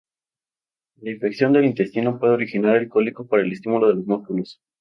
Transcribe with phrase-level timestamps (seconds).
[1.01, 4.59] La infección del intestino puede originar el cólico por el estímulo de los músculos.